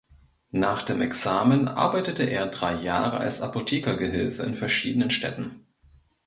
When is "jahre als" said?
2.73-3.41